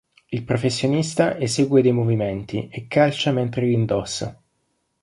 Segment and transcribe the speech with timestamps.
[0.29, 4.41] Il professionista esegue dei movimenti e calcia mentre li indossa.